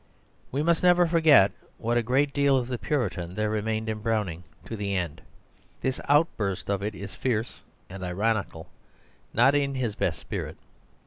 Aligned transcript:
We 0.51 0.63
must 0.63 0.81
never 0.81 1.05
forget 1.05 1.51
what 1.77 1.95
a 1.95 2.01
great 2.01 2.33
deal 2.33 2.57
of 2.57 2.67
the 2.69 2.79
Puritan 2.79 3.35
there 3.35 3.51
remained 3.51 3.87
in 3.87 3.99
Browning 4.01 4.43
to 4.65 4.75
the 4.75 4.95
end. 4.95 5.21
This 5.81 6.01
outburst 6.09 6.71
of 6.71 6.81
it 6.81 6.95
is 6.95 7.13
fierce 7.13 7.61
and 7.87 8.01
ironical, 8.03 8.67
not 9.31 9.53
in 9.53 9.75
his 9.75 9.93
best 9.93 10.17
spirit. 10.17 10.57